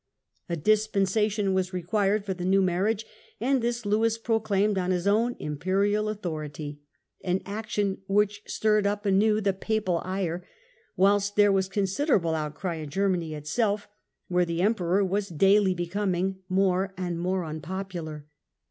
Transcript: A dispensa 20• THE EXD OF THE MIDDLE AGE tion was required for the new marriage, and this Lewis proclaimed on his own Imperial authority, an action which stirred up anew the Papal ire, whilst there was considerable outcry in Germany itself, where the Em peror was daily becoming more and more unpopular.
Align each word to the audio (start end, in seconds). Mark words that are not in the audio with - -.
A 0.49 0.55
dispensa 0.57 0.63
20• 0.63 0.63
THE 0.65 0.65
EXD 0.65 0.65
OF 0.65 0.65
THE 0.65 0.99
MIDDLE 0.99 1.19
AGE 1.25 1.33
tion 1.33 1.53
was 1.53 1.73
required 1.73 2.25
for 2.25 2.33
the 2.33 2.45
new 2.45 2.61
marriage, 2.63 3.05
and 3.39 3.61
this 3.61 3.85
Lewis 3.85 4.17
proclaimed 4.17 4.77
on 4.79 4.89
his 4.89 5.05
own 5.05 5.35
Imperial 5.37 6.09
authority, 6.09 6.79
an 7.23 7.41
action 7.45 8.01
which 8.07 8.41
stirred 8.47 8.87
up 8.87 9.05
anew 9.05 9.39
the 9.41 9.53
Papal 9.53 10.01
ire, 10.03 10.43
whilst 10.97 11.35
there 11.35 11.51
was 11.51 11.67
considerable 11.69 12.33
outcry 12.33 12.77
in 12.77 12.89
Germany 12.89 13.35
itself, 13.35 13.87
where 14.27 14.43
the 14.43 14.63
Em 14.63 14.73
peror 14.73 15.07
was 15.07 15.29
daily 15.29 15.75
becoming 15.75 16.39
more 16.49 16.95
and 16.97 17.19
more 17.19 17.45
unpopular. 17.45 18.25